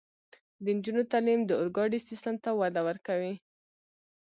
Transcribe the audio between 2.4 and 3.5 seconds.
ته وده ورکوي.